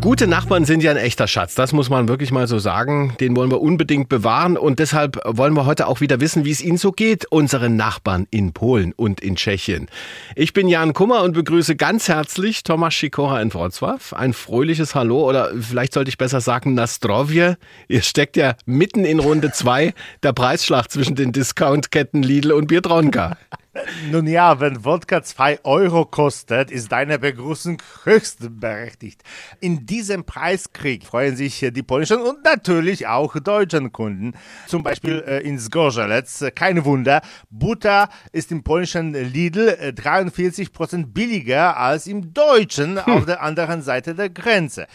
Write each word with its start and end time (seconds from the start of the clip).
Gute 0.00 0.26
Nachbarn 0.26 0.64
sind 0.64 0.82
ja 0.82 0.92
ein 0.92 0.96
echter 0.96 1.28
Schatz, 1.28 1.54
das 1.54 1.74
muss 1.74 1.90
man 1.90 2.08
wirklich 2.08 2.32
mal 2.32 2.46
so 2.46 2.58
sagen. 2.58 3.14
Den 3.20 3.36
wollen 3.36 3.50
wir 3.50 3.60
unbedingt 3.60 4.08
bewahren 4.08 4.56
und 4.56 4.78
deshalb 4.78 5.20
wollen 5.26 5.52
wir 5.52 5.66
heute 5.66 5.86
auch 5.86 6.00
wieder 6.00 6.20
wissen, 6.20 6.46
wie 6.46 6.50
es 6.50 6.62
ihnen 6.62 6.78
so 6.78 6.90
geht, 6.90 7.26
unseren 7.26 7.76
Nachbarn 7.76 8.26
in 8.30 8.54
Polen 8.54 8.94
und 8.94 9.20
in 9.20 9.36
Tschechien. 9.36 9.88
Ich 10.36 10.54
bin 10.54 10.68
Jan 10.68 10.94
Kummer 10.94 11.22
und 11.22 11.34
begrüße 11.34 11.76
ganz 11.76 12.08
herzlich 12.08 12.62
Tomasz 12.62 12.98
Sikora 12.98 13.42
in 13.42 13.50
Wrocław. 13.50 14.14
Ein 14.14 14.32
fröhliches 14.32 14.94
Hallo 14.94 15.28
oder 15.28 15.52
vielleicht 15.60 15.92
sollte 15.92 16.08
ich 16.08 16.16
besser 16.16 16.40
sagen 16.40 16.72
Nastrovje. 16.72 17.58
Ihr 17.86 18.02
steckt 18.02 18.38
ja 18.38 18.54
mitten 18.64 19.04
in 19.04 19.18
Runde 19.18 19.52
zwei 19.52 19.92
der 20.22 20.32
Preisschlacht 20.32 20.90
zwischen 20.92 21.14
den 21.14 21.32
Discountketten 21.32 22.22
Lidl 22.22 22.52
und 22.52 22.68
Biedronka. 22.68 23.36
Nun 24.10 24.26
ja, 24.26 24.58
wenn 24.58 24.84
Wodka 24.84 25.22
2 25.22 25.60
Euro 25.64 26.04
kostet, 26.04 26.70
ist 26.70 26.90
deine 26.90 27.18
Begrüßung 27.18 27.80
höchst 28.04 28.60
berechtigt. 28.60 29.22
In 29.60 29.86
diesem 29.86 30.24
Preiskrieg 30.24 31.04
freuen 31.04 31.36
sich 31.36 31.64
die 31.72 31.82
polnischen 31.82 32.20
und 32.20 32.42
natürlich 32.42 33.06
auch 33.06 33.34
deutschen 33.38 33.92
Kunden. 33.92 34.32
Zum 34.66 34.82
Beispiel 34.82 35.22
äh, 35.26 35.40
in 35.40 35.58
Zgorzelec. 35.58 36.54
Kein 36.54 36.84
Wunder, 36.84 37.22
Butter 37.50 38.08
ist 38.32 38.50
im 38.50 38.64
polnischen 38.64 39.12
Lidl 39.14 39.68
43% 39.96 41.00
äh, 41.00 41.04
billiger 41.06 41.76
als 41.76 42.06
im 42.06 42.34
deutschen 42.34 43.04
hm. 43.04 43.12
auf 43.12 43.26
der 43.26 43.42
anderen 43.42 43.82
Seite 43.82 44.14
der 44.14 44.30
Grenze. 44.30 44.86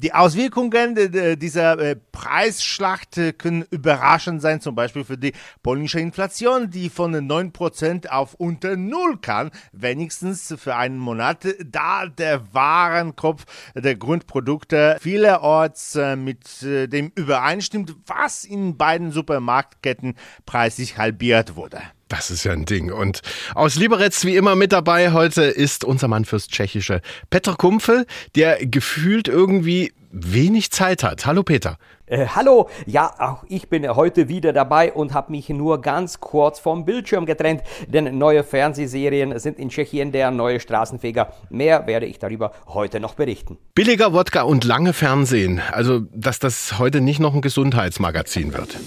Die 0.00 0.14
Auswirkungen 0.14 0.94
dieser 1.40 1.76
äh, 1.80 1.96
Preisschlacht 1.96 3.18
äh, 3.18 3.32
können 3.32 3.64
überraschend 3.72 4.40
sein, 4.40 4.60
zum 4.60 4.76
Beispiel 4.76 5.02
für 5.02 5.18
die 5.18 5.32
polnische 5.64 5.98
Inflation, 5.98 6.70
die 6.70 6.88
von 6.88 7.16
9% 7.16 8.06
auf 8.06 8.34
unter 8.34 8.76
Null 8.76 9.18
kann, 9.20 9.50
wenigstens 9.72 10.54
für 10.56 10.76
einen 10.76 10.98
Monat, 10.98 11.48
da 11.66 12.06
der 12.06 12.54
Warenkopf 12.54 13.44
der 13.74 13.96
Grundprodukte 13.96 14.98
vielerorts 15.00 15.96
äh, 15.96 16.14
mit 16.14 16.62
dem 16.62 17.10
übereinstimmt, 17.16 17.96
was 18.06 18.44
in 18.44 18.76
beiden 18.76 19.10
Supermarktketten 19.10 20.14
preislich 20.46 20.96
halbiert 20.96 21.56
wurde. 21.56 21.82
Das 22.08 22.30
ist 22.30 22.44
ja 22.44 22.52
ein 22.52 22.64
Ding. 22.64 22.90
Und 22.90 23.20
aus 23.54 23.76
Liberec 23.76 24.24
wie 24.24 24.36
immer 24.36 24.56
mit 24.56 24.72
dabei 24.72 25.12
heute 25.12 25.42
ist 25.42 25.84
unser 25.84 26.08
Mann 26.08 26.24
fürs 26.24 26.48
Tschechische, 26.48 27.02
Petr 27.30 27.56
Kumpel, 27.56 28.06
der 28.34 28.64
gefühlt 28.64 29.28
irgendwie 29.28 29.92
wenig 30.10 30.70
Zeit 30.70 31.02
hat. 31.02 31.26
Hallo 31.26 31.42
Peter. 31.42 31.76
Äh, 32.06 32.26
hallo, 32.34 32.70
ja, 32.86 33.12
auch 33.18 33.44
ich 33.48 33.68
bin 33.68 33.86
heute 33.94 34.28
wieder 34.28 34.54
dabei 34.54 34.92
und 34.92 35.12
habe 35.12 35.30
mich 35.32 35.50
nur 35.50 35.82
ganz 35.82 36.20
kurz 36.20 36.58
vom 36.58 36.86
Bildschirm 36.86 37.26
getrennt, 37.26 37.62
denn 37.86 38.16
neue 38.16 38.44
Fernsehserien 38.44 39.38
sind 39.38 39.58
in 39.58 39.68
Tschechien 39.68 40.10
der 40.10 40.30
neue 40.30 40.60
Straßenfeger. 40.60 41.34
Mehr 41.50 41.86
werde 41.86 42.06
ich 42.06 42.18
darüber 42.18 42.52
heute 42.68 43.00
noch 43.00 43.14
berichten. 43.14 43.58
Billiger 43.74 44.14
Wodka 44.14 44.42
und 44.42 44.64
lange 44.64 44.94
Fernsehen. 44.94 45.60
Also, 45.72 46.00
dass 46.14 46.38
das 46.38 46.78
heute 46.78 47.02
nicht 47.02 47.20
noch 47.20 47.34
ein 47.34 47.42
Gesundheitsmagazin 47.42 48.54
wird. 48.54 48.78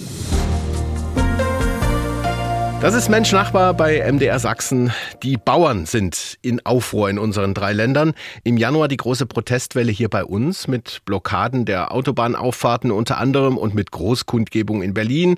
Das 2.82 2.96
ist 2.96 3.10
Mensch 3.10 3.32
Nachbar 3.32 3.76
bei 3.76 4.12
MDR 4.12 4.40
Sachsen. 4.40 4.92
Die 5.22 5.38
Bauern 5.38 5.86
sind 5.86 6.40
in 6.42 6.66
Aufruhr 6.66 7.12
in 7.12 7.20
unseren 7.20 7.54
drei 7.54 7.74
Ländern. 7.74 8.16
Im 8.44 8.58
Januar 8.58 8.88
die 8.88 8.98
große 8.98 9.28
Protestwelle 9.28 9.92
hier 9.92 10.10
bei 10.10 10.26
uns 10.26 10.68
mit 10.68 11.02
Blockaden 11.06 11.66
der 11.66 11.92
Autobahnauffahrten 11.92 12.90
unter 12.90 13.20
anderem 13.20 13.60
und 13.60 13.76
mit 13.76 13.92
Großkundgebung 13.92 14.82
in 14.82 14.96
Berlin. 14.96 15.36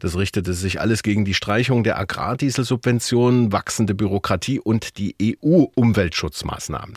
Das 0.00 0.16
richtete 0.16 0.54
sich 0.54 0.80
alles 0.80 1.02
gegen 1.02 1.26
die 1.26 1.34
Streichung 1.34 1.84
der 1.84 1.98
Agrardieselsubventionen, 1.98 3.52
wachsende 3.52 3.94
Bürokratie 3.94 4.58
und 4.58 4.96
die 4.96 5.14
EU-Umweltschutzmaßnahmen. 5.20 6.96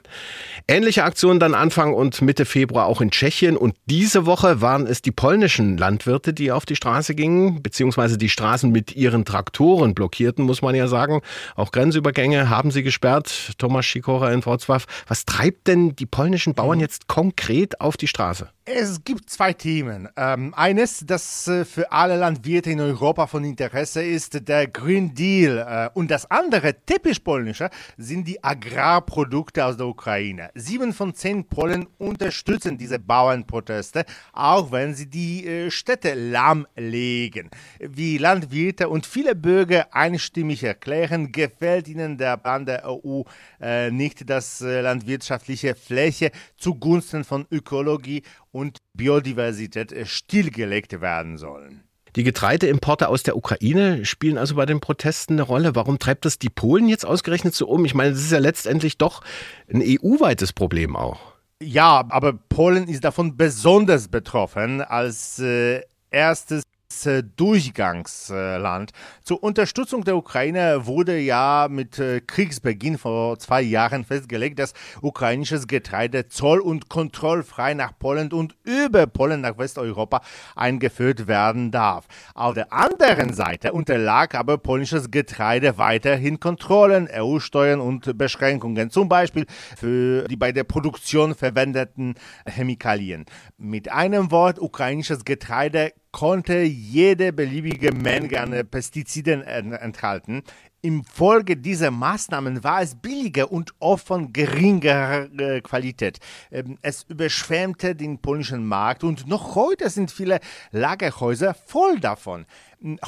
Ähnliche 0.69 1.03
Aktionen 1.03 1.41
dann 1.41 1.53
Anfang 1.53 1.93
und 1.93 2.21
Mitte 2.21 2.45
Februar 2.45 2.85
auch 2.85 3.01
in 3.01 3.11
Tschechien 3.11 3.57
und 3.57 3.75
diese 3.85 4.25
Woche 4.25 4.61
waren 4.61 4.87
es 4.87 5.01
die 5.01 5.11
polnischen 5.11 5.77
Landwirte, 5.77 6.33
die 6.33 6.53
auf 6.53 6.65
die 6.65 6.77
Straße 6.77 7.15
gingen, 7.15 7.61
beziehungsweise 7.61 8.17
die 8.17 8.29
Straßen 8.29 8.71
mit 8.71 8.95
ihren 8.95 9.25
Traktoren 9.25 9.88
Spuren 9.89 9.95
blockierten, 9.95 10.45
muss 10.45 10.61
man 10.61 10.75
ja 10.75 10.87
sagen. 10.87 11.21
Auch 11.55 11.71
Grenzübergänge 11.71 12.49
haben 12.49 12.71
sie 12.71 12.83
gesperrt. 12.83 13.53
Thomas 13.57 13.85
Schikora 13.85 14.31
in 14.31 14.41
Wrocław. 14.41 14.85
Was 15.07 15.25
treibt 15.25 15.67
denn 15.67 15.95
die 15.95 16.05
polnischen 16.05 16.53
Bauern 16.53 16.79
jetzt 16.79 17.07
konkret 17.07 17.81
auf 17.81 17.97
die 17.97 18.07
Straße? 18.07 18.49
Es 18.71 19.03
gibt 19.03 19.31
zwei 19.31 19.53
Themen. 19.53 20.09
Ähm, 20.15 20.53
eines, 20.55 21.03
das 21.03 21.47
äh, 21.47 21.65
für 21.65 21.91
alle 21.91 22.17
Landwirte 22.17 22.69
in 22.69 22.79
Europa 22.79 23.25
von 23.25 23.43
Interesse 23.43 24.03
ist, 24.03 24.47
der 24.47 24.67
Green 24.67 25.15
Deal. 25.15 25.57
Äh, 25.57 25.97
und 25.97 26.11
das 26.11 26.29
andere, 26.29 26.75
typisch 26.85 27.17
polnische, 27.17 27.71
sind 27.97 28.27
die 28.27 28.43
Agrarprodukte 28.43 29.65
aus 29.65 29.77
der 29.77 29.87
Ukraine. 29.87 30.51
Sieben 30.53 30.93
von 30.93 31.15
zehn 31.15 31.45
Polen 31.45 31.87
unterstützen 31.97 32.77
diese 32.77 32.99
Bauernproteste, 32.99 34.05
auch 34.33 34.71
wenn 34.71 34.93
sie 34.93 35.09
die 35.09 35.47
äh, 35.47 35.71
Städte 35.71 36.13
lahmlegen. 36.13 37.49
Wie 37.79 38.19
Landwirte 38.19 38.87
und 38.89 39.07
viele 39.07 39.33
Bürger 39.33 39.78
einstimmig 39.93 40.63
erklären, 40.63 41.31
gefällt 41.31 41.87
ihnen 41.87 42.17
der 42.17 42.37
Plan 42.37 42.65
der 42.65 42.87
EU 42.87 43.23
äh, 43.61 43.91
nicht, 43.91 44.29
dass 44.29 44.61
äh, 44.61 44.81
landwirtschaftliche 44.81 45.75
Fläche 45.75 46.31
zugunsten 46.57 47.23
von 47.23 47.45
Ökologie 47.51 48.23
und 48.51 48.77
Biodiversität 48.93 49.91
äh, 49.91 50.05
stillgelegt 50.05 51.01
werden 51.01 51.37
sollen. 51.37 51.83
Die 52.15 52.23
Getreideimporte 52.23 53.07
aus 53.07 53.23
der 53.23 53.37
Ukraine 53.37 54.03
spielen 54.03 54.37
also 54.37 54.55
bei 54.55 54.65
den 54.65 54.79
Protesten 54.79 55.33
eine 55.33 55.43
Rolle. 55.43 55.75
Warum 55.75 55.99
treibt 55.99 56.25
das 56.25 56.39
die 56.39 56.49
Polen 56.49 56.87
jetzt 56.87 57.05
ausgerechnet 57.05 57.53
so 57.53 57.67
um? 57.67 57.85
Ich 57.85 57.93
meine, 57.93 58.11
das 58.11 58.21
ist 58.21 58.31
ja 58.31 58.39
letztendlich 58.39 58.97
doch 58.97 59.21
ein 59.71 59.81
EU-weites 59.81 60.53
Problem 60.53 60.95
auch. 60.95 61.19
Ja, 61.61 62.05
aber 62.09 62.33
Polen 62.33 62.87
ist 62.87 63.03
davon 63.03 63.37
besonders 63.37 64.07
betroffen 64.07 64.81
als 64.81 65.39
äh, 65.39 65.81
erstes 66.09 66.63
Durchgangsland. 67.37 68.91
Zur 69.23 69.43
Unterstützung 69.43 70.03
der 70.03 70.17
Ukraine 70.17 70.87
wurde 70.87 71.19
ja 71.19 71.67
mit 71.69 71.99
äh, 71.99 72.19
Kriegsbeginn 72.19 72.97
vor 72.97 73.37
zwei 73.37 73.61
Jahren 73.61 74.03
festgelegt, 74.03 74.57
dass 74.57 74.73
ukrainisches 75.01 75.67
Getreide 75.67 76.27
zoll- 76.27 76.59
und 76.59 76.89
kontrollfrei 76.89 77.75
nach 77.75 77.97
Polen 77.97 78.33
und 78.33 78.55
über 78.63 79.05
Polen 79.05 79.41
nach 79.41 79.57
Westeuropa 79.57 80.21
eingeführt 80.55 81.27
werden 81.27 81.71
darf. 81.71 82.07
Auf 82.33 82.55
der 82.55 82.73
anderen 82.73 83.33
Seite 83.33 83.71
unterlag 83.71 84.33
aber 84.33 84.57
polnisches 84.57 85.11
Getreide 85.11 85.77
weiterhin 85.77 86.39
Kontrollen, 86.39 87.07
EU-Steuern 87.13 87.81
und 87.81 88.17
Beschränkungen, 88.17 88.89
zum 88.89 89.07
Beispiel 89.07 89.45
für 89.77 90.27
die 90.27 90.37
bei 90.37 90.51
der 90.51 90.63
Produktion 90.63 91.35
verwendeten 91.35 92.15
Chemikalien. 92.45 93.25
Mit 93.57 93.91
einem 93.91 94.31
Wort, 94.31 94.59
ukrainisches 94.59 95.23
Getreide 95.23 95.93
konnte 96.11 96.61
jede 96.61 97.31
beliebige 97.33 97.91
Menge 97.93 98.39
an 98.39 98.67
Pestiziden 98.67 99.41
enthalten. 99.41 100.43
Im 100.81 101.03
Folge 101.03 101.57
dieser 101.57 101.91
Maßnahmen 101.91 102.63
war 102.63 102.81
es 102.81 102.95
billiger 102.95 103.51
und 103.51 103.73
oft 103.79 104.07
von 104.07 104.31
geringerer 104.31 105.27
äh, 105.37 105.59
Qualität. 105.59 106.19
Ähm, 106.51 106.77
es 106.81 107.03
überschwemmte 107.03 107.95
den 107.95 108.21
polnischen 108.21 108.65
Markt 108.65 109.03
und 109.03 109.27
noch 109.27 109.55
heute 109.55 109.89
sind 109.89 110.09
viele 110.09 110.39
Lagerhäuser 110.71 111.53
voll 111.53 111.99
davon. 111.99 112.45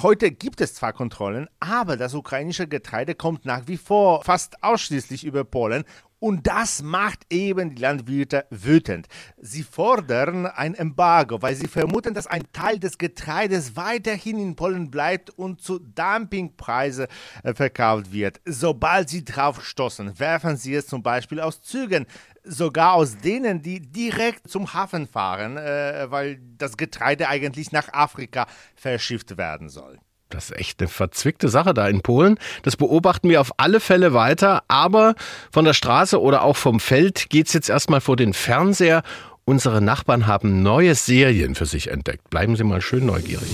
Heute 0.02 0.32
gibt 0.32 0.60
es 0.60 0.74
zwar 0.74 0.92
Kontrollen, 0.92 1.48
aber 1.62 1.96
das 1.96 2.14
ukrainische 2.14 2.68
Getreide 2.68 3.16
kommt 3.16 3.46
nach 3.46 3.68
wie 3.68 3.78
vor 3.78 4.22
fast 4.22 4.62
ausschließlich 4.62 5.24
über 5.24 5.46
Polen 5.46 5.86
und 6.22 6.46
das 6.46 6.84
macht 6.84 7.26
eben 7.34 7.74
die 7.74 7.82
Landwirte 7.82 8.46
wütend. 8.52 9.08
Sie 9.38 9.64
fordern 9.64 10.46
ein 10.46 10.76
Embargo, 10.76 11.42
weil 11.42 11.56
sie 11.56 11.68
vermuten, 11.68 12.14
dass 12.14 12.28
ein 12.28 12.44
Teil 12.54 12.78
des 12.78 13.00
Getreides 13.00 13.76
weiterhin 13.76 14.38
in 14.38 14.56
Polen 14.56 14.92
bleibt 14.92 15.32
und 15.32 15.62
zu 15.62 15.80
Dumpingpreise 15.80 17.08
äh, 17.44 17.56
verkauft 17.56 18.14
wird. 18.14 18.40
Sobald 18.46 19.10
sie 19.10 19.26
drauf 19.26 19.66
stoßen, 19.66 20.20
werfen 20.20 20.58
sie 20.58 20.76
es 20.76 20.86
zum 20.86 21.02
Beispiel 21.02 21.40
aus 21.40 21.64
Zügen, 21.64 22.06
sogar 22.44 22.94
aus 22.94 23.18
denen, 23.18 23.64
die 23.64 23.80
direkt 23.80 24.48
zum 24.48 24.76
Hafen 24.76 25.08
fahren, 25.08 25.58
äh, 25.58 26.06
weil 26.12 26.40
das 26.56 26.78
Getreide 26.78 27.30
eigentlich 27.30 27.72
nach 27.72 27.92
Afrika 27.94 28.46
verschifft 28.76 29.38
werden 29.38 29.70
soll. 29.70 29.98
Das 30.32 30.50
ist 30.50 30.58
echt 30.58 30.82
eine 30.82 30.88
verzwickte 30.90 31.50
Sache 31.50 31.74
da 31.74 31.88
in 31.88 32.02
Polen. 32.02 32.40
Das 32.64 32.76
beobachten 32.76 33.30
wir 33.30 33.42
auf 33.42 33.52
alle 33.58 33.80
Fälle 33.80 34.14
weiter. 34.14 34.64
Aber 34.68 35.16
von 35.52 35.66
der 35.66 35.74
Straße 35.74 36.20
oder 36.20 36.44
auch 36.44 36.58
vom 36.58 36.80
Feld 36.80 37.30
geht 37.30 37.48
es 37.48 37.54
jetzt 37.54 37.70
erstmal 37.70 38.02
vor 38.02 38.16
den 38.16 38.34
Fernseher. 38.34 39.04
Unsere 39.46 39.82
Nachbarn 39.82 40.28
haben 40.28 40.64
neue 40.64 40.96
Serien 40.96 41.56
für 41.56 41.66
sich 41.66 41.90
entdeckt. 41.90 42.30
Bleiben 42.30 42.56
Sie 42.56 42.64
mal 42.64 42.82
schön 42.82 43.06
neugierig. 43.06 43.50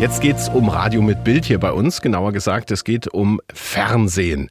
Jetzt 0.00 0.20
geht 0.20 0.36
es 0.36 0.48
um 0.48 0.68
Radio 0.68 1.02
mit 1.02 1.24
Bild 1.24 1.44
hier 1.44 1.58
bei 1.58 1.72
uns. 1.72 2.00
Genauer 2.00 2.32
gesagt, 2.32 2.70
es 2.70 2.84
geht 2.84 3.08
um 3.08 3.40
Fernsehen. 3.52 4.48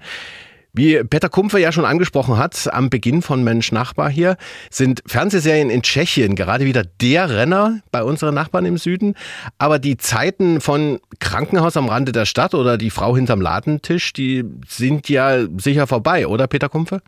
Wie 0.78 1.04
Peter 1.04 1.28
Kumpfer 1.28 1.58
ja 1.58 1.72
schon 1.72 1.86
angesprochen 1.86 2.38
hat, 2.38 2.72
am 2.72 2.92
Beginn 2.92 3.24
von 3.24 3.44
Mensch 3.44 3.72
Nachbar 3.72 4.12
hier 4.12 4.38
sind 4.70 5.02
Fernsehserien 5.08 5.72
in 5.72 5.82
Tschechien 5.82 6.36
gerade 6.36 6.66
wieder 6.66 6.84
der 7.02 7.32
Renner 7.32 7.80
bei 7.92 8.04
unseren 8.04 8.36
Nachbarn 8.36 8.68
im 8.68 8.78
Süden. 8.78 9.16
Aber 9.58 9.80
die 9.80 9.98
Zeiten 9.98 10.62
von 10.62 11.00
Krankenhaus 11.20 11.78
am 11.78 11.90
Rande 11.90 12.12
der 12.12 12.26
Stadt 12.26 12.54
oder 12.54 12.78
die 12.78 12.92
Frau 12.92 13.16
hinterm 13.16 13.42
Ladentisch, 13.42 14.14
die 14.14 14.46
sind 14.68 15.10
ja 15.10 15.48
sicher 15.58 15.88
vorbei, 15.88 16.28
oder 16.28 16.46
Peter 16.46 16.70
Kumpfer? 16.70 17.02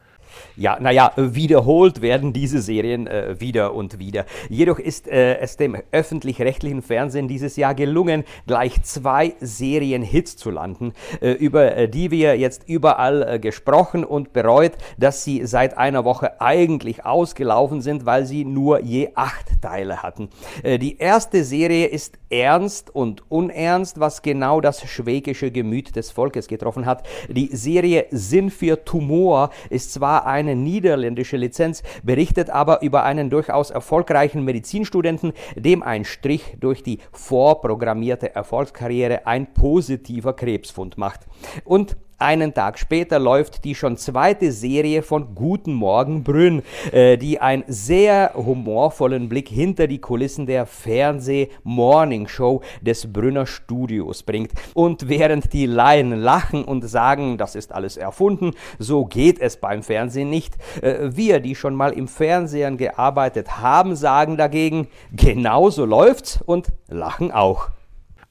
Ja, 0.60 0.78
naja, 0.78 1.14
wiederholt 1.16 2.02
werden 2.02 2.34
diese 2.34 2.62
Serien 2.62 3.08
äh, 3.08 3.40
wieder 3.40 3.74
und 3.74 3.98
wieder. 3.98 4.26
Jedoch 4.50 4.78
ist 4.78 5.08
äh, 5.08 5.38
es 5.38 5.56
dem 5.56 5.78
öffentlich-rechtlichen 5.94 6.82
Fernsehen 6.82 7.30
dieses 7.30 7.56
Jahr 7.56 7.74
gelungen, 7.74 8.26
gleich 8.46 8.82
zwei 8.84 9.36
Serien-Hits 9.40 10.36
zu 10.36 10.52
landen, 10.52 10.92
äh, 11.22 11.32
über 11.32 11.78
äh, 11.78 11.88
die 11.88 12.12
wir 12.12 12.38
jetzt 12.38 12.68
überall 12.68 13.24
äh, 13.24 13.40
gesprochen 13.40 14.04
und 14.04 14.34
bereut, 14.34 14.74
dass 14.98 15.24
sie 15.24 15.46
seit 15.46 15.78
einer 15.78 16.04
Woche 16.04 16.42
eigentlich 16.42 17.06
ausgelaufen 17.06 17.80
sind, 17.80 18.06
weil 18.06 18.26
sie 18.26 18.44
nur 18.44 18.82
je 18.82 19.12
acht 19.16 19.62
Teile 19.62 20.04
hatten. 20.04 20.28
Äh, 20.64 20.78
die 20.78 20.98
erste 20.98 21.46
Serie 21.46 21.86
ist 21.86 22.20
ernst 22.30 22.94
und 22.94 23.24
unernst, 23.32 24.02
was 24.02 24.24
genau 24.24 24.60
das 24.60 24.86
schwägische 24.86 25.52
Gemüt 25.52 25.96
des 25.96 26.12
Volkes 26.12 26.50
getroffen 26.50 26.86
hat. 26.86 27.08
Die 27.30 27.48
Serie 27.56 28.08
Sinn 28.12 28.50
für 28.50 28.84
Tumor 28.84 29.52
ist 29.70 29.94
zwar 29.94 30.26
eine 30.26 30.49
niederländische 30.56 31.38
Lizenz, 31.38 31.84
berichtet 32.04 32.50
aber 32.50 32.82
über 32.82 33.04
einen 33.04 33.30
durchaus 33.30 33.70
erfolgreichen 33.72 34.44
Medizinstudenten, 34.44 35.34
dem 35.56 35.84
ein 35.84 36.06
Strich 36.06 36.58
durch 36.60 36.84
die 36.84 37.00
vorprogrammierte 37.12 38.36
Erfolgskarriere 38.36 39.26
ein 39.28 39.54
positiver 39.54 40.34
Krebsfund 40.34 40.98
macht. 40.98 41.22
Und 41.64 41.98
einen 42.20 42.54
Tag 42.54 42.78
später 42.78 43.18
läuft 43.18 43.64
die 43.64 43.76
schon 43.76 43.98
zweite 43.98 44.52
Serie 44.52 45.02
von 45.04 45.36
Guten 45.36 45.74
Morgen 45.74 46.24
Brünn, 46.24 46.64
äh, 46.92 47.18
die 47.18 47.40
einen 47.40 47.64
sehr 47.68 48.34
humorvollen 48.36 49.30
Blick 49.30 49.48
hinter 49.48 49.88
die 49.88 50.00
Kulissen 50.00 50.46
der 50.46 50.66
Fernseh-Morning-Show 50.66 52.62
des 52.82 53.12
Brünner 53.12 53.46
Studios 53.46 54.24
bringt. 54.24 54.52
Und 54.74 55.08
während 55.08 55.54
die 55.54 55.66
Laien 55.66 56.12
lachen 56.12 56.66
und 56.66 56.88
sagen, 56.88 57.38
das 57.38 57.56
ist 57.56 57.72
alles 57.72 57.98
erfunden, 57.98 58.52
so 58.78 59.06
geht 59.06 59.40
es 59.40 59.58
beim 59.58 59.82
Fernsehen 59.82 60.30
nicht. 60.30 60.58
Äh, 60.82 61.16
wir, 61.16 61.40
die 61.40 61.56
schon 61.56 61.76
mal 61.76 61.94
im 61.94 62.08
Fernsehen 62.08 62.78
gearbeitet 62.78 63.60
haben, 63.60 63.96
sagen 63.96 64.38
dagegen, 64.38 64.88
genauso 65.14 65.86
läuft's 65.86 66.40
und 66.46 66.68
lachen 66.90 67.32
auch. 67.32 67.70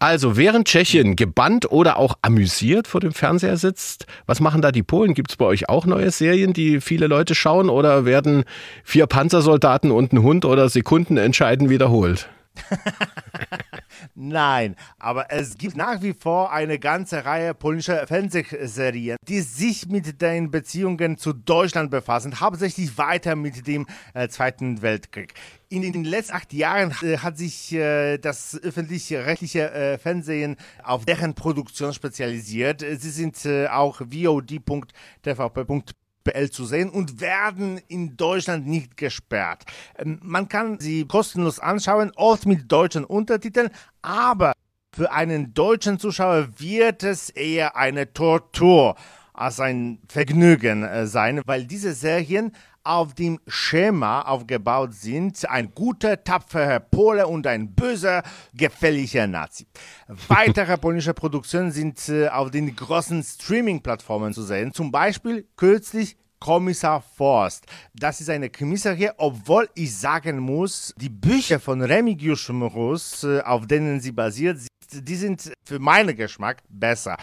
Also 0.00 0.36
während 0.36 0.68
Tschechien 0.68 1.16
gebannt 1.16 1.72
oder 1.72 1.96
auch 1.96 2.18
amüsiert 2.22 2.86
vor 2.86 3.00
dem 3.00 3.12
Fernseher 3.12 3.56
sitzt, 3.56 4.06
was 4.26 4.38
machen 4.38 4.62
da 4.62 4.70
die 4.70 4.84
Polen? 4.84 5.14
Gibt 5.14 5.30
es 5.30 5.36
bei 5.36 5.44
euch 5.44 5.68
auch 5.68 5.86
neue 5.86 6.12
Serien, 6.12 6.52
die 6.52 6.80
viele 6.80 7.08
Leute 7.08 7.34
schauen 7.34 7.68
oder 7.68 8.04
werden 8.04 8.44
vier 8.84 9.06
Panzersoldaten 9.06 9.90
und 9.90 10.12
ein 10.12 10.22
Hund 10.22 10.44
oder 10.44 10.68
Sekunden 10.68 11.16
entscheiden 11.16 11.68
wiederholt? 11.68 12.28
Nein, 14.14 14.76
aber 14.98 15.30
es 15.30 15.56
gibt 15.58 15.76
nach 15.76 16.02
wie 16.02 16.14
vor 16.14 16.52
eine 16.52 16.78
ganze 16.78 17.24
Reihe 17.24 17.54
polnischer 17.54 18.06
Fernsehserien, 18.06 19.16
die 19.26 19.40
sich 19.40 19.88
mit 19.88 20.20
den 20.20 20.50
Beziehungen 20.50 21.18
zu 21.18 21.32
Deutschland 21.32 21.90
befassen, 21.90 22.40
hauptsächlich 22.40 22.96
weiter 22.98 23.36
mit 23.36 23.66
dem 23.66 23.86
äh, 24.14 24.28
Zweiten 24.28 24.82
Weltkrieg. 24.82 25.34
In 25.68 25.82
den 25.82 26.04
letzten 26.04 26.34
acht 26.34 26.52
Jahren 26.52 26.94
äh, 27.02 27.18
hat 27.18 27.36
sich 27.36 27.72
äh, 27.72 28.18
das 28.18 28.58
öffentlich-rechtliche 28.62 29.70
äh, 29.70 29.98
Fernsehen 29.98 30.56
auf 30.82 31.04
deren 31.04 31.34
Produktion 31.34 31.92
spezialisiert. 31.92 32.80
Sie 32.80 33.10
sind 33.10 33.44
äh, 33.44 33.68
auch 33.68 34.00
vod.tvp.de 34.00 35.94
BL 36.28 36.50
zu 36.50 36.64
sehen 36.64 36.90
und 36.90 37.20
werden 37.20 37.80
in 37.88 38.16
Deutschland 38.16 38.66
nicht 38.66 38.96
gesperrt. 38.96 39.64
Ähm, 39.96 40.18
man 40.22 40.48
kann 40.48 40.78
sie 40.80 41.06
kostenlos 41.06 41.58
anschauen, 41.58 42.12
oft 42.16 42.46
mit 42.46 42.70
deutschen 42.70 43.04
Untertiteln, 43.04 43.70
aber 44.02 44.52
für 44.94 45.12
einen 45.12 45.54
deutschen 45.54 45.98
Zuschauer 45.98 46.48
wird 46.58 47.02
es 47.02 47.30
eher 47.30 47.76
eine 47.76 48.12
Tortur 48.12 48.96
als 49.32 49.60
ein 49.60 50.00
Vergnügen 50.08 50.82
äh, 50.82 51.06
sein, 51.06 51.40
weil 51.46 51.64
diese 51.64 51.92
Serien 51.92 52.52
auf 52.88 53.14
dem 53.14 53.38
Schema 53.46 54.22
aufgebaut 54.22 54.94
sind. 54.94 55.48
Ein 55.48 55.72
guter, 55.74 56.24
tapferer 56.24 56.80
Pole 56.80 57.26
und 57.26 57.46
ein 57.46 57.74
böser, 57.74 58.22
gefälliger 58.54 59.26
Nazi. 59.26 59.66
Weitere 60.28 60.78
polnische 60.78 61.12
Produktionen 61.12 61.70
sind 61.70 62.08
äh, 62.08 62.28
auf 62.28 62.50
den 62.50 62.74
großen 62.74 63.22
Streaming-Plattformen 63.22 64.32
zu 64.32 64.42
sehen. 64.42 64.72
Zum 64.72 64.90
Beispiel 64.90 65.46
kürzlich 65.56 66.16
Kommissar 66.40 67.02
Forst. 67.02 67.66
Das 67.94 68.20
ist 68.20 68.30
eine 68.30 68.48
Krimiserie, 68.48 69.12
obwohl 69.18 69.68
ich 69.74 69.94
sagen 69.96 70.38
muss, 70.38 70.94
die 70.96 71.08
Bücher 71.08 71.60
von 71.60 71.82
Remigiusz 71.82 72.48
Mróz, 72.48 73.24
äh, 73.24 73.40
auf 73.42 73.66
denen 73.66 74.00
sie 74.00 74.12
basiert, 74.12 74.60
die 74.90 75.16
sind 75.16 75.52
für 75.66 75.78
meinen 75.78 76.16
Geschmack 76.16 76.62
besser. 76.68 77.18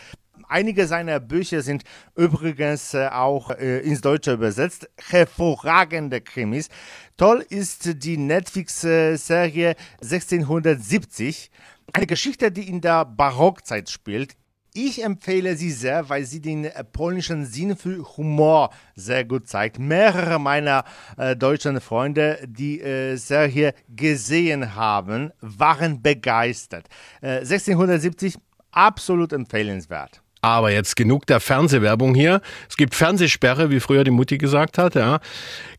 Einige 0.48 0.88
seiner 0.88 1.20
Bücher 1.20 1.62
sind 1.62 1.84
übrigens 2.16 2.94
äh, 2.94 3.08
auch 3.08 3.52
äh, 3.52 3.80
ins 3.80 4.02
Deutsche 4.02 4.34
übersetzt. 4.34 4.90
Hervorragende 5.10 6.22
Krimis. 6.22 6.70
Toll 7.18 7.46
ist 7.50 8.04
die 8.04 8.18
Netflix-Serie 8.18 9.76
1670. 10.02 11.52
Eine 11.94 12.08
Geschichte, 12.08 12.52
die 12.52 12.68
in 12.68 12.82
der 12.82 13.06
Barockzeit 13.06 13.90
spielt. 13.90 14.36
Ich 14.78 15.02
empfehle 15.02 15.56
sie 15.56 15.72
sehr, 15.72 16.10
weil 16.10 16.26
sie 16.26 16.42
den 16.42 16.66
äh, 16.66 16.84
polnischen 16.84 17.46
Sinn 17.46 17.78
für 17.78 18.18
Humor 18.18 18.72
sehr 18.94 19.24
gut 19.24 19.48
zeigt. 19.48 19.80
Mehrere 19.80 20.38
meiner 20.38 20.84
äh, 21.16 21.34
deutschen 21.34 21.80
Freunde, 21.80 22.40
die 22.46 22.82
äh, 22.82 23.16
Serie 23.16 23.74
gesehen 23.88 24.76
haben, 24.76 25.32
waren 25.40 26.02
begeistert. 26.02 26.90
Äh, 27.22 27.38
1670 27.38 28.36
absolut 28.72 29.32
empfehlenswert. 29.32 30.22
Aber 30.46 30.72
jetzt 30.72 30.96
genug 30.96 31.26
der 31.26 31.40
Fernsehwerbung 31.40 32.14
hier. 32.14 32.40
Es 32.70 32.78
gibt 32.78 32.94
Fernsehsperre, 32.94 33.72
wie 33.72 33.80
früher 33.80 34.04
die 34.04 34.12
Mutti 34.12 34.38
gesagt 34.38 34.78
hat. 34.78 34.94
Ja. 34.94 35.20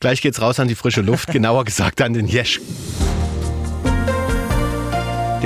Gleich 0.01 0.21
geht's 0.21 0.41
raus 0.41 0.59
an 0.59 0.67
die 0.67 0.75
frische 0.75 1.03
Luft, 1.03 1.29
genauer 1.33 1.65
gesagt 1.65 2.03
an 2.03 2.15
den 2.15 2.27
Jesch. 2.27 2.61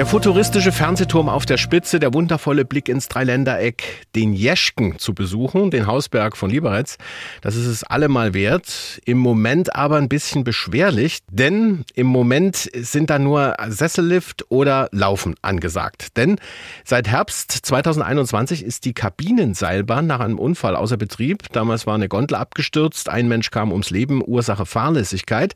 Der 0.00 0.06
futuristische 0.06 0.73
Fernsehturm 0.73 1.29
auf 1.29 1.44
der 1.44 1.58
Spitze, 1.58 2.00
der 2.00 2.14
wundervolle 2.14 2.64
Blick 2.64 2.88
ins 2.88 3.08
Dreiländereck, 3.08 4.06
den 4.17 4.32
Jeschken 4.32 4.99
zu 4.99 5.12
besuchen, 5.12 5.70
den 5.70 5.87
Hausberg 5.87 6.38
von 6.38 6.49
Lieberitz, 6.49 6.97
das 7.43 7.55
ist 7.55 7.67
es 7.67 7.85
allemal 7.85 8.32
wert. 8.32 9.02
Im 9.05 9.19
Moment 9.19 9.76
aber 9.76 9.99
ein 9.99 10.08
bisschen 10.08 10.43
beschwerlich, 10.43 11.19
denn 11.30 11.85
im 11.95 12.07
Moment 12.07 12.71
sind 12.75 13.11
da 13.11 13.19
nur 13.19 13.54
Sessellift 13.69 14.47
oder 14.49 14.88
Laufen 14.90 15.35
angesagt. 15.42 16.16
Denn 16.16 16.38
seit 16.83 17.07
Herbst 17.07 17.52
2021 17.52 18.64
ist 18.64 18.87
die 18.87 18.95
Kabinenseilbahn 18.95 20.07
nach 20.07 20.21
einem 20.21 20.38
Unfall 20.38 20.76
außer 20.76 20.97
Betrieb. 20.97 21.52
Damals 21.52 21.87
war 21.87 21.97
eine 21.97 22.09
Gondel 22.09 22.38
abgestürzt, 22.38 23.11
ein 23.11 23.28
Mensch 23.28 23.50
kam 23.50 23.71
ums 23.71 23.90
Leben, 23.90 24.23
Ursache 24.26 24.64
Fahrlässigkeit. 24.64 25.54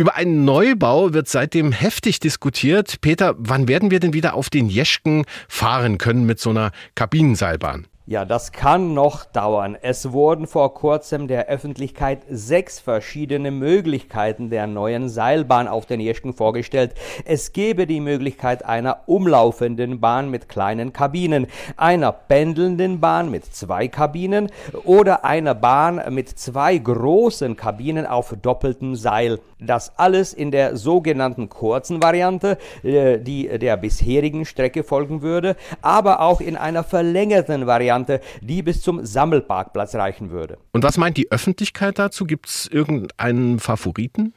Über 0.00 0.16
einen 0.16 0.46
Neubau 0.46 1.12
wird 1.12 1.28
seitdem 1.28 1.72
heftig 1.72 2.20
diskutiert. 2.20 3.02
Peter, 3.02 3.34
wann 3.36 3.68
werden 3.68 3.90
wir 3.90 4.00
denn 4.00 4.14
wieder 4.14 4.32
auf 4.32 4.48
den 4.48 4.70
Jeschken 4.70 5.26
fahren 5.46 5.98
können 5.98 6.24
mit 6.24 6.40
so 6.40 6.48
einer 6.48 6.70
Kabinenseilbahn? 6.94 7.86
Ja, 8.06 8.24
das 8.24 8.50
kann 8.50 8.94
noch 8.94 9.26
dauern. 9.26 9.76
Es 9.80 10.10
wurden 10.10 10.46
vor 10.46 10.72
kurzem 10.72 11.28
der 11.28 11.48
Öffentlichkeit 11.48 12.22
sechs 12.30 12.80
verschiedene 12.80 13.50
Möglichkeiten 13.50 14.48
der 14.48 14.66
neuen 14.66 15.10
Seilbahn 15.10 15.68
auf 15.68 15.84
den 15.84 16.00
Jeschken 16.00 16.32
vorgestellt. 16.32 16.94
Es 17.26 17.52
gäbe 17.52 17.86
die 17.86 18.00
Möglichkeit 18.00 18.64
einer 18.64 19.02
umlaufenden 19.06 20.00
Bahn 20.00 20.30
mit 20.30 20.48
kleinen 20.48 20.94
Kabinen, 20.94 21.46
einer 21.76 22.10
pendelnden 22.10 23.00
Bahn 23.00 23.30
mit 23.30 23.44
zwei 23.44 23.86
Kabinen 23.86 24.50
oder 24.84 25.26
einer 25.26 25.54
Bahn 25.54 26.02
mit 26.08 26.30
zwei 26.30 26.78
großen 26.78 27.54
Kabinen 27.54 28.06
auf 28.06 28.34
doppeltem 28.40 28.96
Seil. 28.96 29.38
Das 29.60 29.98
alles 29.98 30.32
in 30.32 30.50
der 30.50 30.76
sogenannten 30.76 31.48
kurzen 31.48 32.02
Variante, 32.02 32.58
äh, 32.82 33.18
die 33.18 33.48
der 33.58 33.76
bisherigen 33.76 34.44
Strecke 34.44 34.84
folgen 34.84 35.22
würde, 35.22 35.56
aber 35.82 36.20
auch 36.20 36.40
in 36.40 36.56
einer 36.56 36.84
verlängerten 36.84 37.66
Variante 37.66 37.80
Variante, 37.80 38.20
die 38.40 38.62
bis 38.62 38.82
zum 38.82 39.04
Sammelparkplatz 39.04 39.94
reichen 39.94 40.30
würde. 40.30 40.58
Und 40.72 40.84
was 40.84 40.96
meint 40.98 41.16
die 41.16 41.30
Öffentlichkeit 41.30 41.98
dazu? 41.98 42.24
Gibt 42.24 42.46
es 42.46 42.66
irgendeinen 42.66 43.58
Favoriten? 43.58 44.34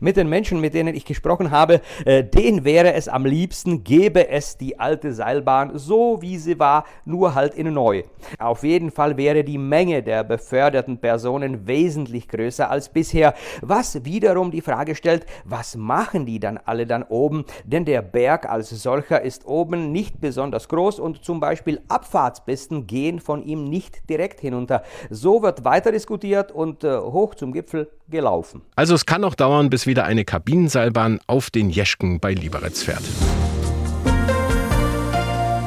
Mit 0.00 0.16
den 0.16 0.28
Menschen, 0.28 0.60
mit 0.60 0.74
denen 0.74 0.94
ich 0.94 1.04
gesprochen 1.04 1.50
habe, 1.50 1.80
äh, 2.04 2.24
denen 2.24 2.64
wäre 2.64 2.94
es 2.94 3.08
am 3.08 3.26
liebsten, 3.26 3.84
gäbe 3.84 4.28
es 4.28 4.56
die 4.56 4.78
alte 4.78 5.12
Seilbahn 5.12 5.72
so 5.74 6.20
wie 6.20 6.38
sie 6.38 6.58
war, 6.58 6.84
nur 7.04 7.34
halt 7.34 7.54
in 7.54 7.72
neu. 7.72 8.02
Auf 8.38 8.62
jeden 8.62 8.90
Fall 8.90 9.16
wäre 9.16 9.44
die 9.44 9.58
Menge 9.58 10.02
der 10.02 10.24
beförderten 10.24 10.98
Personen 10.98 11.66
wesentlich 11.66 12.28
größer 12.28 12.70
als 12.70 12.88
bisher, 12.88 13.34
was 13.60 14.04
wiederum 14.04 14.50
die 14.50 14.60
Frage 14.60 14.94
stellt, 14.94 15.26
was 15.44 15.76
machen 15.76 16.26
die 16.26 16.40
dann 16.40 16.58
alle 16.58 16.86
dann 16.86 17.02
oben? 17.02 17.44
Denn 17.64 17.84
der 17.84 18.02
Berg 18.02 18.48
als 18.48 18.70
solcher 18.70 19.22
ist 19.22 19.46
oben 19.46 19.92
nicht 19.92 20.20
besonders 20.20 20.68
groß 20.68 20.98
und 20.98 21.24
zum 21.24 21.40
Beispiel 21.40 21.80
Abfahrtspisten 21.88 22.86
gehen 22.86 23.20
von 23.20 23.42
ihm 23.42 23.64
nicht 23.64 24.08
direkt 24.08 24.40
hinunter. 24.40 24.82
So 25.10 25.42
wird 25.42 25.64
weiter 25.64 25.92
diskutiert 25.92 26.52
und 26.52 26.84
äh, 26.84 26.98
hoch 26.98 27.34
zum 27.34 27.52
Gipfel 27.52 27.90
gelaufen. 28.12 28.62
Also 28.76 28.94
es 28.94 29.06
kann 29.06 29.22
noch 29.22 29.34
dauern, 29.34 29.68
bis 29.70 29.88
wieder 29.88 30.04
eine 30.04 30.24
Kabinenseilbahn 30.24 31.18
auf 31.26 31.50
den 31.50 31.70
Jeschken 31.70 32.20
bei 32.20 32.32
Lieberitz 32.32 32.84
fährt. 32.84 33.02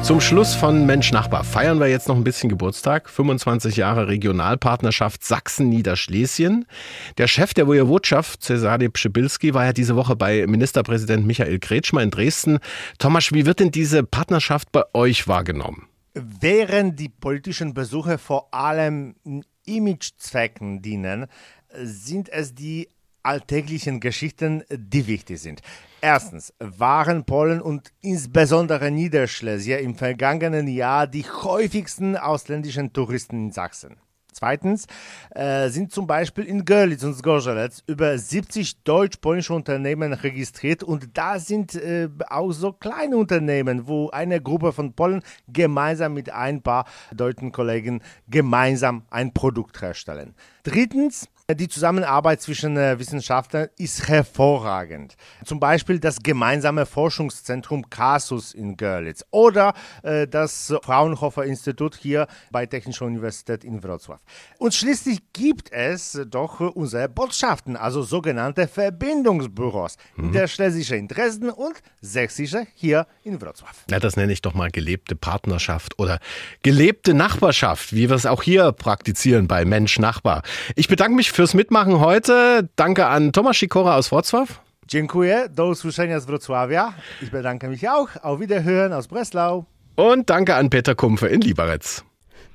Zum 0.06 0.20
Schluss 0.20 0.54
von 0.54 0.86
Mensch 0.86 1.10
Nachbar 1.10 1.42
feiern 1.42 1.80
wir 1.80 1.88
jetzt 1.88 2.06
noch 2.06 2.14
ein 2.14 2.22
bisschen 2.22 2.48
Geburtstag. 2.48 3.10
25 3.10 3.74
Jahre 3.74 4.06
Regionalpartnerschaft 4.06 5.24
Sachsen-Niederschlesien. 5.24 6.64
Der 7.18 7.26
Chef 7.26 7.54
der 7.54 7.66
Wojewodschaft, 7.66 8.40
Cesare 8.40 8.88
Pschibilski, 8.88 9.52
war 9.52 9.64
ja 9.64 9.72
diese 9.72 9.96
Woche 9.96 10.14
bei 10.14 10.46
Ministerpräsident 10.46 11.26
Michael 11.26 11.58
Kretschmer 11.58 12.04
in 12.04 12.12
Dresden. 12.12 12.60
Thomas, 13.00 13.32
wie 13.32 13.46
wird 13.46 13.58
denn 13.58 13.72
diese 13.72 14.04
Partnerschaft 14.04 14.70
bei 14.70 14.84
euch 14.94 15.26
wahrgenommen? 15.26 15.88
Während 16.14 17.00
die 17.00 17.08
politischen 17.08 17.74
Besuche 17.74 18.18
vor 18.18 18.54
allem 18.54 19.16
Imagezwecken 19.64 20.82
dienen, 20.82 21.26
sind 21.82 22.28
es 22.28 22.54
die 22.54 22.88
alltäglichen 23.22 24.00
Geschichten, 24.00 24.62
die 24.70 25.06
wichtig 25.06 25.40
sind. 25.40 25.60
Erstens 26.00 26.54
waren 26.60 27.24
Polen 27.24 27.60
und 27.60 27.92
insbesondere 28.00 28.90
Niederschlesier 28.90 29.80
im 29.80 29.96
vergangenen 29.96 30.68
Jahr 30.68 31.06
die 31.06 31.24
häufigsten 31.24 32.16
ausländischen 32.16 32.92
Touristen 32.92 33.46
in 33.46 33.52
Sachsen. 33.52 33.96
Zweitens 34.36 34.86
äh, 35.30 35.70
sind 35.70 35.92
zum 35.92 36.06
Beispiel 36.06 36.44
in 36.44 36.66
Görlitz 36.66 37.02
und 37.04 37.14
Zgorzelec 37.14 37.72
über 37.86 38.18
70 38.18 38.82
deutsch-polnische 38.82 39.54
Unternehmen 39.54 40.12
registriert 40.12 40.82
und 40.82 41.16
da 41.16 41.38
sind 41.38 41.74
äh, 41.74 42.10
auch 42.28 42.52
so 42.52 42.72
kleine 42.72 43.16
Unternehmen, 43.16 43.88
wo 43.88 44.10
eine 44.10 44.42
Gruppe 44.42 44.74
von 44.74 44.92
Polen 44.92 45.22
gemeinsam 45.48 46.12
mit 46.12 46.28
ein 46.28 46.60
paar 46.60 46.84
deutschen 47.14 47.50
Kollegen 47.50 48.02
gemeinsam 48.28 49.06
ein 49.08 49.32
Produkt 49.32 49.80
herstellen. 49.80 50.34
Drittens 50.64 51.30
die 51.54 51.68
Zusammenarbeit 51.68 52.42
zwischen 52.42 52.76
äh, 52.76 52.98
Wissenschaftlern 52.98 53.68
ist 53.78 54.08
hervorragend. 54.08 55.14
Zum 55.44 55.60
Beispiel 55.60 56.00
das 56.00 56.18
gemeinsame 56.20 56.86
Forschungszentrum 56.86 57.88
CASUS 57.88 58.52
in 58.52 58.76
Görlitz 58.76 59.24
oder 59.30 59.72
äh, 60.02 60.26
das 60.26 60.74
Fraunhofer 60.82 61.44
Institut 61.44 61.94
hier 61.94 62.26
bei 62.50 62.66
Technischer 62.66 63.04
Universität 63.04 63.62
in 63.62 63.80
Wrocław. 63.80 64.18
Und 64.58 64.74
schließlich 64.74 65.20
gibt 65.32 65.70
es 65.70 66.20
doch 66.28 66.58
unsere 66.58 67.08
Botschaften, 67.08 67.76
also 67.76 68.02
sogenannte 68.02 68.66
Verbindungsbüros, 68.66 69.98
mhm. 70.16 70.32
der 70.32 70.48
Schlesische 70.48 70.96
in 70.96 71.06
Dresden 71.06 71.50
und 71.50 71.76
Sächsische 72.00 72.66
hier 72.74 73.06
in 73.22 73.38
Wrocław. 73.38 73.84
Ja, 73.88 74.00
das 74.00 74.16
nenne 74.16 74.32
ich 74.32 74.42
doch 74.42 74.54
mal 74.54 74.72
gelebte 74.72 75.14
Partnerschaft 75.14 76.00
oder 76.00 76.18
gelebte 76.64 77.14
Nachbarschaft, 77.14 77.92
wie 77.92 78.08
wir 78.08 78.16
es 78.16 78.26
auch 78.26 78.42
hier 78.42 78.72
praktizieren 78.72 79.46
bei 79.46 79.64
Mensch 79.64 80.00
Nachbar. 80.00 80.42
Ich 80.74 80.88
bedanke 80.88 81.14
mich 81.14 81.35
fürs 81.36 81.52
Mitmachen 81.52 82.00
heute. 82.00 82.66
Danke 82.76 83.08
an 83.08 83.30
Thomas 83.30 83.58
Sikora 83.58 83.96
aus 83.96 84.08
Wrocław. 84.08 84.60
Dziękuję, 84.88 85.48
do 85.50 85.66
usłyszenia 85.68 86.20
z 86.20 86.24
Wrocławia. 86.24 86.94
Ich 87.22 87.30
bedanke 87.30 87.68
mich 87.68 87.86
auch. 87.90 88.08
Auf 88.22 88.40
Wiederhören 88.40 88.92
aus 88.92 89.06
Breslau. 89.06 89.66
Und 89.96 90.30
danke 90.30 90.54
an 90.54 90.70
Peter 90.70 90.94
Kumpfe 90.94 91.28
in 91.28 91.42
Lieberetz. 91.42 92.04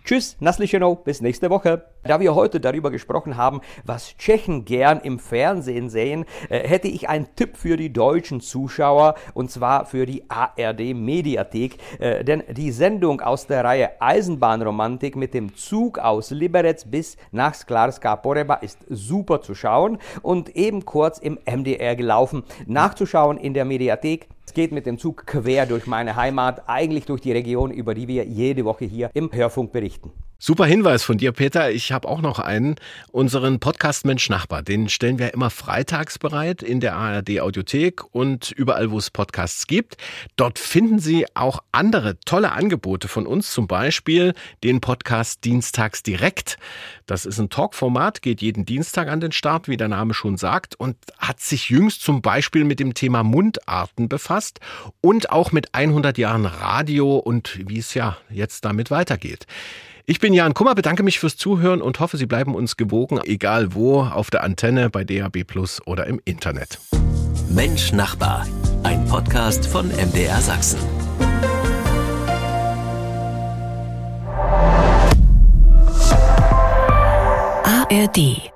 Tschüss, 0.03 0.35
Naslicheno, 0.39 0.95
bis 0.95 1.21
nächste 1.21 1.51
Woche. 1.51 1.85
Da 2.03 2.19
wir 2.19 2.33
heute 2.33 2.59
darüber 2.59 2.89
gesprochen 2.89 3.37
haben, 3.37 3.61
was 3.85 4.17
Tschechen 4.17 4.65
gern 4.65 4.99
im 4.99 5.19
Fernsehen 5.19 5.89
sehen, 5.89 6.25
äh, 6.49 6.67
hätte 6.67 6.87
ich 6.87 7.07
einen 7.07 7.27
Tipp 7.35 7.55
für 7.55 7.77
die 7.77 7.93
deutschen 7.93 8.41
Zuschauer 8.41 9.13
und 9.35 9.51
zwar 9.51 9.85
für 9.85 10.07
die 10.07 10.23
ARD 10.27 10.95
Mediathek. 10.95 11.77
Äh, 11.99 12.23
denn 12.23 12.43
die 12.49 12.71
Sendung 12.71 13.21
aus 13.21 13.45
der 13.45 13.63
Reihe 13.63 14.01
Eisenbahnromantik 14.01 15.15
mit 15.15 15.35
dem 15.35 15.55
Zug 15.55 15.99
aus 15.99 16.31
Liberec 16.31 16.89
bis 16.89 17.15
nach 17.31 17.53
Sklarska 17.53 18.15
Poreba 18.15 18.55
ist 18.55 18.79
super 18.89 19.41
zu 19.41 19.53
schauen 19.53 19.99
und 20.23 20.55
eben 20.55 20.83
kurz 20.83 21.19
im 21.19 21.37
MDR 21.45 21.95
gelaufen. 21.95 22.43
Nachzuschauen 22.65 23.37
in 23.37 23.53
der 23.53 23.65
Mediathek 23.65 24.27
es 24.51 24.55
geht 24.55 24.73
mit 24.73 24.85
dem 24.85 24.97
Zug 24.97 25.25
quer 25.25 25.65
durch 25.65 25.87
meine 25.87 26.17
Heimat, 26.17 26.63
eigentlich 26.67 27.05
durch 27.05 27.21
die 27.21 27.31
Region, 27.31 27.71
über 27.71 27.95
die 27.95 28.09
wir 28.09 28.25
jede 28.25 28.65
Woche 28.65 28.83
hier 28.83 29.09
im 29.13 29.31
Hörfunk 29.31 29.71
berichten. 29.71 30.11
Super 30.43 30.65
Hinweis 30.65 31.03
von 31.03 31.19
dir, 31.19 31.33
Peter. 31.33 31.69
Ich 31.69 31.91
habe 31.91 32.07
auch 32.07 32.19
noch 32.19 32.39
einen. 32.39 32.77
Unseren 33.11 33.59
Podcast 33.59 34.05
Mensch 34.07 34.27
Nachbar, 34.27 34.63
den 34.63 34.89
stellen 34.89 35.19
wir 35.19 35.35
immer 35.35 35.51
freitags 35.51 36.17
bereit 36.17 36.63
in 36.63 36.79
der 36.79 36.95
ARD 36.95 37.41
Audiothek 37.41 38.03
und 38.11 38.49
überall, 38.49 38.89
wo 38.89 38.97
es 38.97 39.11
Podcasts 39.11 39.67
gibt. 39.67 39.97
Dort 40.37 40.57
finden 40.57 40.97
Sie 40.97 41.27
auch 41.35 41.59
andere 41.71 42.19
tolle 42.21 42.53
Angebote 42.53 43.07
von 43.07 43.27
uns, 43.27 43.51
zum 43.51 43.67
Beispiel 43.67 44.33
den 44.63 44.81
Podcast 44.81 45.43
Dienstags 45.43 46.01
direkt. 46.01 46.57
Das 47.05 47.27
ist 47.27 47.37
ein 47.37 47.51
Talkformat, 47.51 48.23
geht 48.23 48.41
jeden 48.41 48.65
Dienstag 48.65 49.09
an 49.09 49.19
den 49.19 49.33
Start, 49.33 49.67
wie 49.67 49.77
der 49.77 49.89
Name 49.89 50.15
schon 50.15 50.37
sagt, 50.37 50.73
und 50.73 50.97
hat 51.19 51.39
sich 51.39 51.69
jüngst 51.69 52.01
zum 52.01 52.23
Beispiel 52.23 52.63
mit 52.63 52.79
dem 52.79 52.95
Thema 52.95 53.21
Mundarten 53.21 54.09
befasst 54.09 54.59
und 55.01 55.29
auch 55.29 55.51
mit 55.51 55.75
100 55.75 56.17
Jahren 56.17 56.47
Radio 56.47 57.17
und 57.17 57.59
wie 57.69 57.77
es 57.77 57.93
ja 57.93 58.17
jetzt 58.31 58.65
damit 58.65 58.89
weitergeht. 58.89 59.45
Ich 60.05 60.19
bin 60.19 60.33
Jan 60.33 60.53
Kummer, 60.53 60.75
bedanke 60.75 61.03
mich 61.03 61.19
fürs 61.19 61.37
Zuhören 61.37 61.81
und 61.81 61.99
hoffe, 61.99 62.17
Sie 62.17 62.25
bleiben 62.25 62.55
uns 62.55 62.75
gewogen, 62.77 63.19
egal 63.23 63.73
wo, 63.73 64.01
auf 64.01 64.29
der 64.29 64.43
Antenne, 64.43 64.89
bei 64.89 65.03
DAB 65.03 65.43
Plus 65.45 65.81
oder 65.85 66.07
im 66.07 66.19
Internet. 66.25 66.79
Mensch 67.49 67.91
Nachbar, 67.91 68.45
ein 68.83 69.05
Podcast 69.05 69.67
von 69.67 69.89
MDR 69.89 70.41
Sachsen. 70.41 70.79
ARD 77.63 78.51